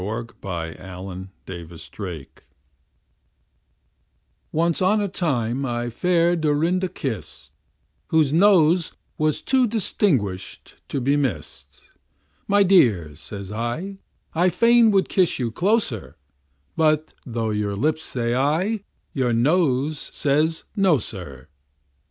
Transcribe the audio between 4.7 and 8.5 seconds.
on a time I fair Dorinda kiss'd, Whose